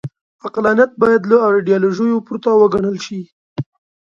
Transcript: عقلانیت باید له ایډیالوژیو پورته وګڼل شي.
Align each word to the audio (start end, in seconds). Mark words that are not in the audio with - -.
عقلانیت 0.45 0.91
باید 1.01 1.21
له 1.31 1.37
ایډیالوژیو 1.45 2.25
پورته 2.27 2.49
وګڼل 2.59 2.97
شي. 3.05 3.21